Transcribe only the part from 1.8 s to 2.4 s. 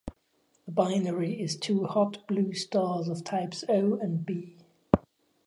hot